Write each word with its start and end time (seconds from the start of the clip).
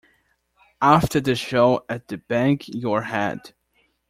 After 0.81 1.19
the 1.21 1.35
show 1.35 1.85
at 1.87 2.07
the 2.07 2.17
Bang 2.17 2.59
Your 2.65 3.03
Head!!! 3.03 3.53